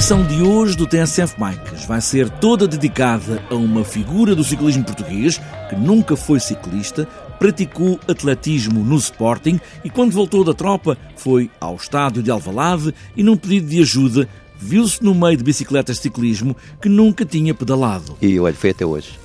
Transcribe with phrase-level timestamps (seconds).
[0.00, 4.82] Edição de hoje do TSF Bikes vai ser toda dedicada a uma figura do ciclismo
[4.82, 5.38] português
[5.68, 7.06] que nunca foi ciclista,
[7.38, 13.22] praticou atletismo no Sporting e quando voltou da tropa foi ao estádio de Alvalade e
[13.22, 14.26] num pedido de ajuda
[14.58, 18.16] viu-se no meio de bicicletas de ciclismo que nunca tinha pedalado.
[18.22, 19.18] E olha, foi até hoje.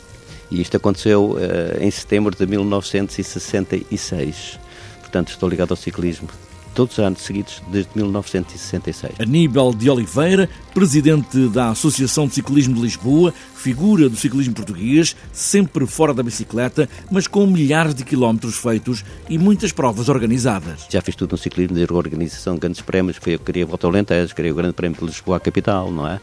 [0.52, 4.60] E isto aconteceu uh, em setembro de 1966.
[5.00, 6.28] Portanto, estou ligado ao ciclismo
[6.76, 9.14] todos os anos seguidos desde 1966.
[9.20, 15.88] Aníbal de Oliveira, presidente da Associação de Ciclismo de Lisboa, figura do ciclismo português, sempre
[15.88, 20.86] fora da bicicleta, mas com milhares de quilómetros feitos e muitas provas organizadas.
[20.90, 23.64] Já fiz tudo no ciclismo, desde a organização de grandes prémios, foi eu que queria
[23.64, 26.20] a Volta ao Alentejo, queria o Grande Prémio de Lisboa à capital, não é?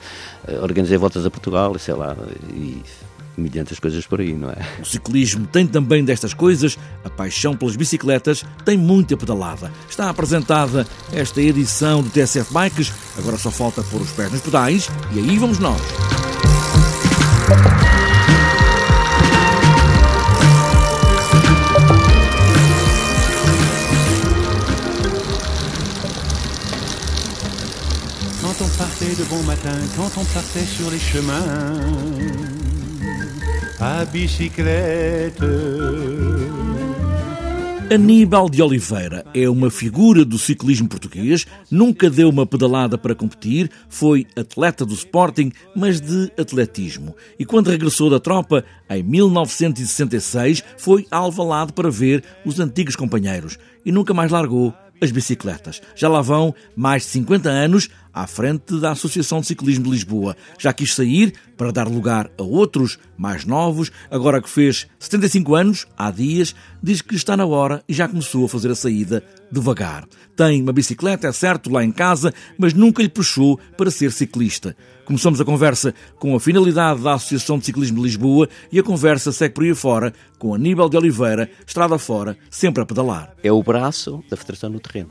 [0.47, 2.15] Eh, organizei voltas a Portugal, sei lá,
[2.55, 2.83] e
[3.37, 4.57] milhares coisas por aí, não é?
[4.81, 9.73] O ciclismo tem também destas coisas, a paixão pelas bicicletas tem muita pedalada.
[9.89, 14.89] Está apresentada esta edição do TSF Bikes, agora só falta pôr os pés nos pedais
[15.15, 15.81] e aí vamos nós.
[28.41, 32.62] Quand on partait de bon matin, quand on partait sur les chemins
[33.83, 35.45] a bicicleta.
[37.93, 43.69] Aníbal de Oliveira é uma figura do ciclismo português, nunca deu uma pedalada para competir,
[43.89, 47.17] foi atleta do Sporting, mas de atletismo.
[47.37, 53.91] E quando regressou da tropa, em 1966, foi alvalado para ver os antigos companheiros e
[53.91, 54.73] nunca mais largou
[55.03, 55.83] as bicicletas.
[55.97, 60.37] Já lá vão mais de 50 anos à frente da Associação de Ciclismo de Lisboa.
[60.59, 63.93] Já quis sair para dar lugar a outros mais novos.
[64.11, 68.45] Agora que fez 75 anos, há dias, diz que está na hora e já começou
[68.45, 70.05] a fazer a saída devagar.
[70.35, 74.77] Tem uma bicicleta, é certo, lá em casa, mas nunca lhe puxou para ser ciclista.
[75.05, 79.31] Começamos a conversa com a finalidade da Associação de Ciclismo de Lisboa e a conversa
[79.31, 83.37] segue por aí fora com Aníbal de Oliveira, estrada fora, sempre a pedalar.
[83.41, 85.11] É o braço da Federação no terreno,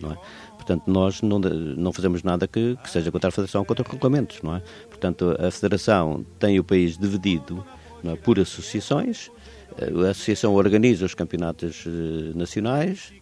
[0.00, 0.16] não é?
[0.70, 4.54] Portanto, nós não, não fazemos nada que, que, seja contra a Federação, contra regulamentos, não
[4.54, 4.62] é?
[4.88, 7.66] Portanto, a Federação tem o país dividido
[8.04, 8.14] é?
[8.14, 9.32] por associações,
[10.06, 13.12] a Associação organiza os campeonatos eh, nacionais,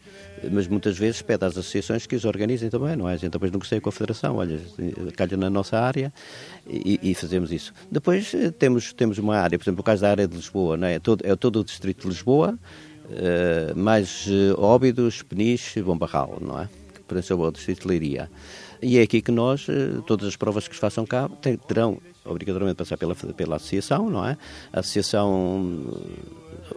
[0.50, 3.14] mas muitas vezes pede às associações que os organizem também, não é?
[3.14, 4.60] A gente depois negocia com a Federação, olha,
[5.16, 6.12] calha na nossa área
[6.66, 7.72] e, e, fazemos isso.
[7.90, 10.86] Depois eh, temos, temos uma área, por exemplo, o caso da área de Lisboa, não
[10.86, 10.96] é?
[10.96, 12.58] É todo, é todo o distrito de Lisboa,
[13.74, 16.68] mais Óbidos, Peniche Bombarral, não é?
[17.08, 18.30] Ao distrito de Leiria.
[18.80, 21.28] E é aqui que nós, uh, todas as provas que se façam cá,
[21.66, 24.36] terão obrigatoriamente passar pela, pela associação, não é?
[24.72, 25.84] A associação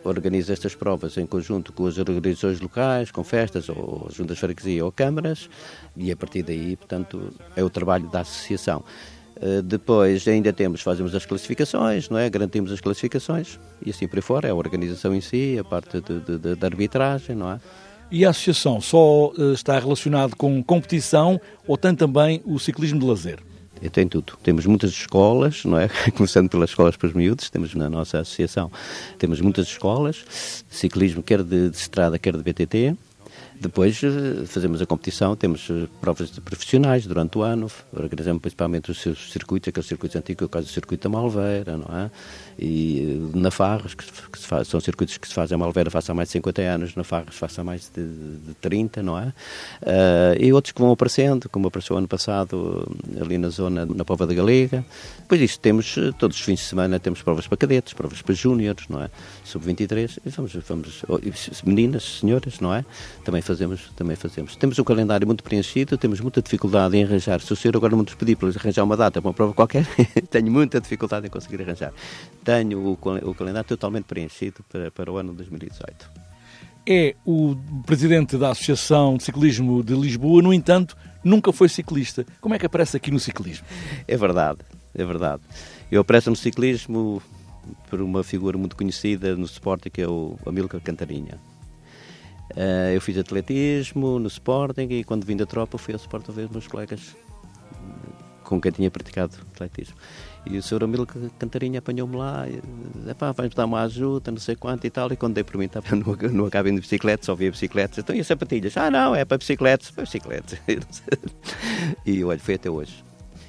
[0.04, 4.86] organiza estas provas em conjunto com as organizações locais, com festas, ou juntas de freguesia
[4.86, 5.50] ou câmaras,
[5.96, 8.84] e a partir daí, portanto, é o trabalho da associação.
[9.42, 12.30] Eh, depois ainda temos, fazemos as classificações, não é?
[12.30, 16.68] Garantimos as classificações e assim por fora, é a organização em si, a parte da
[16.68, 17.60] arbitragem, não é?
[18.12, 23.06] E a associação só eh, está relacionada com competição ou tem também o ciclismo de
[23.06, 23.40] lazer?
[23.90, 24.38] tem tudo.
[24.44, 25.90] Temos muitas escolas, não é?
[26.16, 28.72] Começando pelas escolas para os miúdos, temos na nossa associação,
[29.18, 30.24] temos muitas escolas,
[30.70, 32.96] ciclismo quer de, de estrada, quer de BTT,
[33.62, 38.90] depois eh, fazemos a competição, temos eh, provas de profissionais durante o ano, organizamos principalmente
[38.90, 42.10] os seus circuitos, aqueles circuitos antigos, o caso do circuito da Malveira, não é?
[42.58, 46.10] E eh, na Farras, que, que faz, são circuitos que se fazem a Malveira faz
[46.10, 49.28] há mais de 50 anos, na Farras faz há mais de, de 30, não é?
[49.82, 52.92] Uh, e outros que vão aparecendo, como apareceu ano passado
[53.22, 54.84] ali na zona, na Pova da Galega.
[55.20, 58.88] Depois disto temos, todos os fins de semana, temos provas para cadetes, provas para júniores,
[58.90, 59.10] não é?
[59.44, 61.06] Sub-23, e vamos, vamos,
[61.64, 62.84] meninas, senhoras, não é?
[63.24, 64.56] Também fazemos, também fazemos.
[64.56, 67.42] Temos um calendário muito preenchido, temos muita dificuldade em arranjar.
[67.42, 69.86] Se o senhor agora me pedir para arranjar uma data para uma prova qualquer,
[70.30, 71.94] tenho muita dificuldade em conseguir arranjar.
[72.44, 76.10] Tenho o, o calendário totalmente preenchido para, para o ano 2018.
[76.88, 77.56] É o
[77.86, 82.26] presidente da Associação de Ciclismo de Lisboa, no entanto, nunca foi ciclista.
[82.40, 83.66] Como é que aparece aqui no ciclismo?
[84.08, 84.60] É verdade,
[84.96, 85.42] é verdade.
[85.92, 87.22] Eu apareço no ciclismo
[87.90, 91.51] por uma figura muito conhecida no esporte que é o Amílcar Cantarinha.
[92.52, 96.50] Uh, eu fiz atletismo no Sporting e quando vim da tropa fui ao Sporting ver
[96.52, 97.16] meus colegas
[98.52, 99.96] com quem tinha praticado atletismo.
[100.46, 100.84] E o Sr.
[100.84, 102.62] Amílcar Cantarinha apanhou-me lá, e,
[103.10, 105.10] epá, vais-me dar uma ajuda, não sei quanto e tal.
[105.14, 108.00] E quando dei por mim, estava no, no cabine de bicicleta, só via bicicletas.
[108.00, 108.76] Então, e as sapatilhas?
[108.76, 110.60] Ah, não, é para bicicletas, para bicicletas.
[112.06, 113.06] e olha, foi até hoje.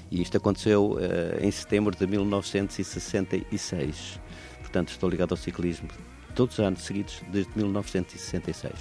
[0.09, 1.01] E isto aconteceu uh,
[1.41, 4.21] em setembro de 1966.
[4.61, 5.89] Portanto, estou ligado ao ciclismo
[6.33, 8.73] todos os anos seguidos, desde 1966.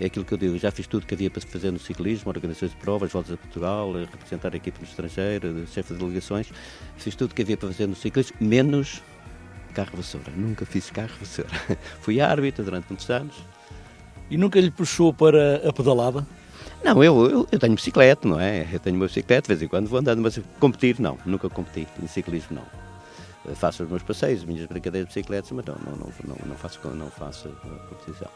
[0.00, 2.72] É aquilo que eu digo, já fiz tudo que havia para fazer no ciclismo, organizações
[2.72, 6.50] de provas, voltas a Portugal, representar a equipe no estrangeiro, chefe de delegações,
[6.96, 9.02] fiz tudo que havia para fazer no ciclismo, menos
[9.74, 10.32] carro vassoura.
[10.36, 11.50] Nunca fiz carro vassoura.
[12.00, 13.34] Fui árbitro durante muitos anos.
[14.30, 16.26] E nunca lhe puxou para a pedalada?
[16.82, 18.66] Não, eu, eu, eu, tenho bicicleta, não é?
[18.72, 21.86] Eu tenho uma bicicleta, de vez em quando vou andando, mas competir não, nunca competi
[22.02, 22.83] em ciclismo não.
[23.54, 26.80] Faço os meus passeios, as minhas brincadeiras de bicicletas, mas não, não, não, não, faço,
[26.94, 27.48] não faço
[27.88, 28.28] competição.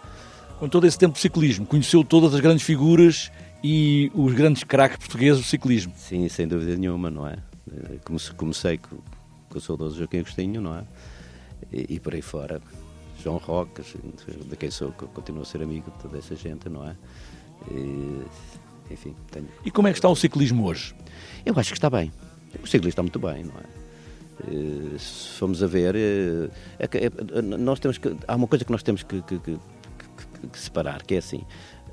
[0.59, 3.31] Com todo esse tempo de ciclismo, conheceu todas as grandes figuras
[3.63, 5.93] e os grandes craques portugueses do ciclismo?
[5.97, 7.39] Sim, sem dúvida nenhuma, não é?
[8.37, 8.99] Comecei com,
[9.49, 10.85] com o saudoso Joaquim Agostinho, não é?
[11.73, 12.61] E, e por aí fora,
[13.23, 16.97] João Roca, de quem sou, continuo a ser amigo de toda essa gente, não é?
[17.71, 18.23] E,
[18.91, 19.49] enfim, tenho...
[19.65, 20.95] E como é que está o ciclismo hoje?
[21.47, 22.13] Eu acho que está bem.
[22.63, 23.88] O ciclismo está muito bem, não é?
[24.99, 26.49] Se formos a ver, é,
[26.81, 29.59] é, nós temos que, há uma coisa que nós temos que, que, que,
[30.53, 31.45] que separar, que é assim,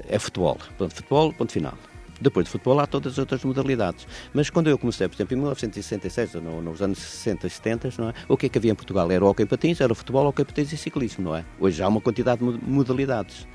[0.07, 0.57] é futebol.
[0.77, 1.77] Ponto futebol, ponto final.
[2.19, 4.07] Depois de futebol há todas as outras modalidades.
[4.33, 8.09] Mas quando eu comecei, por exemplo, em 1966, ou nos anos 60 e 70, não
[8.09, 8.13] é?
[8.29, 9.11] o que é que havia em Portugal?
[9.11, 11.43] Era o hockey patins, era o futebol, hockey patins e ciclismo, não é?
[11.59, 13.47] Hoje há uma quantidade de modalidades.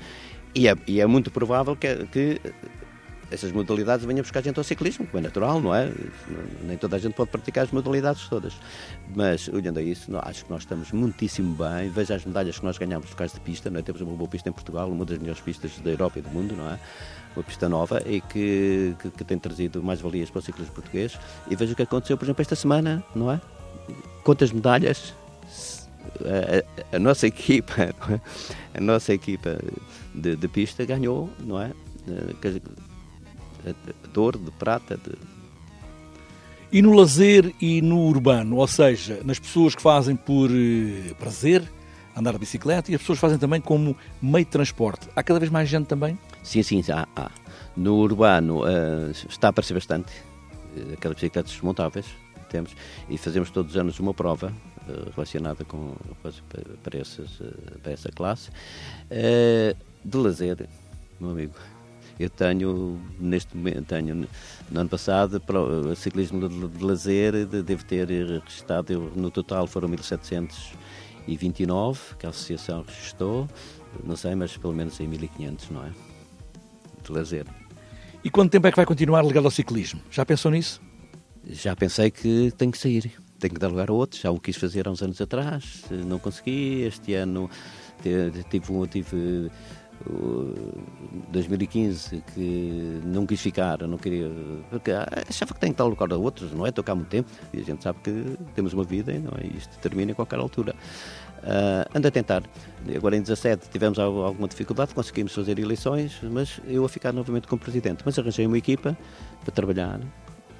[0.53, 2.41] E é, e é muito provável que, que
[3.31, 5.91] essas modalidades venham buscar gente ao ciclismo, como é natural, não é?
[6.63, 8.53] Nem toda a gente pode praticar as modalidades todas.
[9.15, 11.89] Mas, olhando a isso, acho que nós estamos muitíssimo bem.
[11.89, 13.83] Veja as medalhas que nós ganhamos por causa de pista, não é?
[13.83, 16.55] Temos uma boa pista em Portugal, uma das melhores pistas da Europa e do mundo,
[16.55, 16.79] não é?
[17.35, 21.17] Uma pista nova e que, que, que tem trazido mais valias para o ciclismo português.
[21.49, 23.39] E veja o que aconteceu, por exemplo, esta semana, não é?
[24.23, 25.13] Quantas medalhas
[26.19, 27.93] a, a, a, nossa equipa, é?
[28.77, 29.57] a nossa equipa
[30.13, 31.71] de, de, pista ganhou, não é?
[34.11, 34.97] De ouro, de prata.
[34.97, 35.17] De...
[36.71, 41.69] E no lazer e no urbano, ou seja, nas pessoas que fazem por eh, prazer,
[42.15, 45.07] andar de bicicleta, e as pessoas fazem também como meio de transporte.
[45.15, 46.17] Há cada vez mais gente também?
[46.43, 47.07] Sim, sim, há.
[47.15, 47.31] há.
[47.75, 50.11] No urbano uh, está a aparecer bastante,
[50.75, 52.05] uh, aquelas bicicletas desmontáveis
[52.49, 52.75] temos,
[53.09, 54.53] e fazemos todos os anos uma prova
[54.87, 55.95] uh, relacionada com,
[56.83, 57.41] para, essas,
[57.81, 58.49] para essa classe.
[60.03, 60.67] de lazer,
[61.17, 61.53] meu amigo,
[62.23, 64.27] eu tenho, neste momento, tenho,
[64.69, 69.87] no ano passado, para o ciclismo de, de lazer, devo ter registrado, no total foram
[69.89, 73.47] 1729 que a associação registrou,
[74.03, 75.91] não sei, mas pelo menos em 1500, não é?
[77.03, 77.45] De lazer.
[78.23, 79.99] E quanto tempo é que vai continuar ligado ao ciclismo?
[80.11, 80.81] Já pensou nisso?
[81.43, 84.21] Já pensei que tenho que sair, tenho que dar lugar a outros.
[84.21, 86.83] Já o quis fazer há uns anos atrás, não consegui.
[86.83, 87.49] Este ano
[88.49, 89.51] tive, um, tive
[91.31, 94.29] 2015 que não quis ficar, não queria,
[94.69, 96.71] porque achava que tem dar lugar a outros, não é?
[96.71, 99.47] Tocar muito tempo e a gente sabe que temos uma vida e não é?
[99.47, 100.75] Isto termina em qualquer altura.
[101.41, 102.43] Uh, ando a tentar.
[102.95, 107.59] Agora em 17 tivemos alguma dificuldade, conseguimos fazer eleições, mas eu a ficar novamente como
[107.59, 108.03] presidente.
[108.05, 108.95] Mas arranjei uma equipa
[109.43, 109.99] para trabalhar,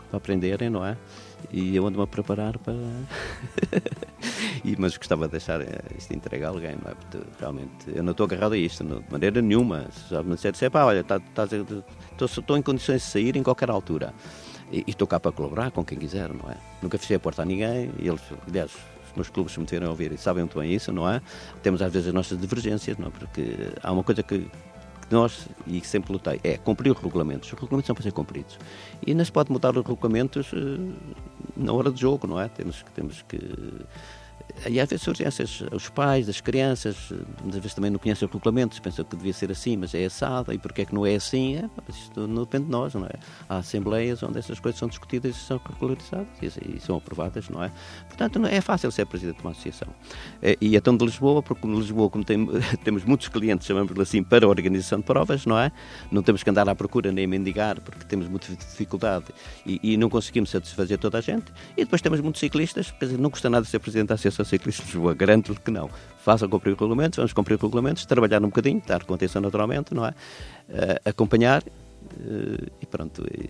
[0.10, 0.98] para aprenderem, não é?
[1.52, 2.74] E eu ando-me a preparar para.
[4.64, 6.96] e, mas gostava de deixar eh, isto entregue a alguém, não é?
[6.96, 9.88] Porque realmente eu não estou agarrado a isto, não, de maneira nenhuma.
[10.10, 11.20] Já me disser, pá, olha, tá,
[12.22, 14.14] estou em condições de sair em qualquer altura.
[14.72, 16.58] E, e estou cá para colaborar com quem quiser, não é?
[16.82, 18.72] Nunca fechei a porta a ninguém e eles, aliás,
[19.12, 21.22] os meus clubes, se me tiverem a ouvir, sabem muito bem isso, não é?
[21.62, 23.12] Temos às vezes as nossas divergências, não é?
[23.12, 24.50] Porque há uma coisa que
[25.12, 27.52] nós, e sempre lutei, é cumprir os regulamentos.
[27.52, 28.58] Os regulamentos são para ser cumpridos.
[29.06, 30.94] E não se pode mudar os regulamentos uh,
[31.56, 32.48] na hora do jogo, não é?
[32.48, 32.84] Temos.
[32.96, 33.40] Temos que
[34.70, 37.12] e às vezes surgem essas, os pais, as crianças,
[37.48, 40.54] às vezes também não conhecem os regulamentos, pensam que devia ser assim, mas é assado,
[40.54, 41.58] e porque é que não é assim?
[41.58, 43.14] É, isto não depende de nós, não é?
[43.50, 47.64] Há assembleias onde essas coisas são discutidas e são regularizadas e, e são aprovadas, não
[47.64, 47.72] é?
[48.08, 49.88] Portanto, não é fácil ser presidente de uma associação.
[50.42, 52.48] É, e é tão de Lisboa, porque de Lisboa, como tem,
[52.84, 55.72] temos muitos clientes, chamamos-lhe assim, para a organização de provas, não é?
[56.12, 59.26] Não temos que andar à procura nem mendigar, porque temos muita dificuldade
[59.66, 61.52] e, e não conseguimos satisfazer toda a gente.
[61.76, 64.86] E depois temos muitos ciclistas, quer dizer, não custa nada ser presidente da Associação Ciclistas
[64.86, 65.90] de Lisboa, garanto-lhe que não.
[66.24, 70.10] Façam cumprir regulamentos, vamos cumprir regulamentos, trabalhar um bocadinho, dar contenção naturalmente, não é?
[70.10, 73.26] Uh, acompanhar uh, e pronto.
[73.34, 73.50] E,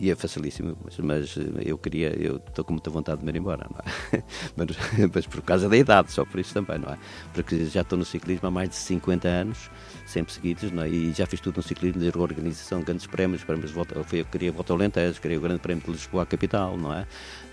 [0.00, 3.36] e é facilíssimo, mas, mas, eu queria, eu estou com muita vontade de me ir
[3.36, 4.22] embora, não é?
[4.56, 4.68] mas,
[5.14, 6.98] mas, por causa da idade, só por isso também, não é?
[7.34, 9.70] Porque já estou no ciclismo há mais de 50 anos,
[10.06, 10.88] sempre seguidos, não é?
[10.88, 13.98] E já fiz tudo no ciclismo, desde a organização de grandes prémios, prémios de volta,
[14.12, 17.06] eu queria volta ao Lentejo, queria o Grande Prémio de Lisboa à capital, não é?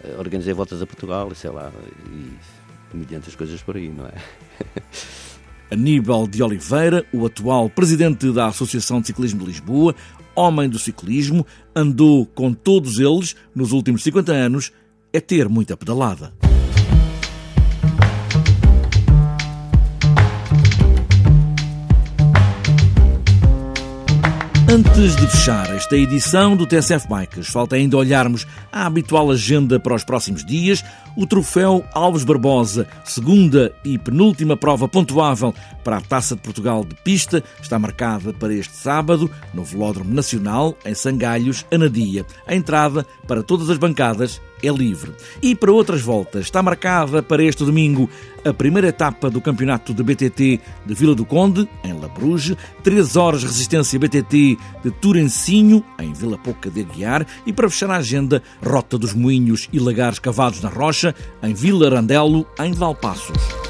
[0.04, 1.72] Eh, organizei voltas a Portugal, sei lá,
[2.08, 2.32] e
[2.96, 4.14] mediante as coisas por aí, não é?
[5.72, 9.96] Aníbal de Oliveira, o atual presidente da Associação de Ciclismo de Lisboa,
[10.36, 14.72] homem do ciclismo, andou com todos eles nos últimos 50 anos,
[15.14, 16.34] é ter muita pedalada.
[24.68, 29.96] Antes de fechar esta edição do TSF Bikes, falta ainda olharmos a habitual agenda para
[29.96, 30.84] os próximos dias,
[31.18, 36.94] o troféu Alves Barbosa, segunda e penúltima prova pontuável para a Taça de Portugal de
[36.96, 42.26] pista, está marcada para este sábado no Velódromo Nacional, em Sangalhos, Anadia.
[42.46, 45.14] A entrada para todas as bancadas é livre.
[45.42, 48.10] E para outras voltas, está marcada para este domingo
[48.44, 53.16] a primeira etapa do campeonato de BTT de Vila do Conde, em La Bruges, 3
[53.16, 58.42] horas resistência BTT de Turencinho, em Vila Pouca de Aguiar, e para fechar a agenda,
[58.64, 61.05] Rota dos Moinhos e Lagares Cavados na Rocha,
[61.44, 63.66] em Vila Randelo, em Valpassos.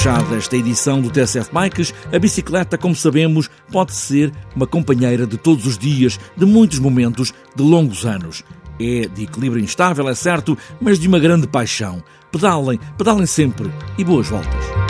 [0.00, 5.36] fechada esta edição do TSF Bikes, a bicicleta, como sabemos, pode ser uma companheira de
[5.36, 8.42] todos os dias, de muitos momentos, de longos anos.
[8.80, 12.02] É de equilíbrio instável, é certo, mas de uma grande paixão.
[12.32, 14.89] Pedalem, pedalem sempre e boas voltas.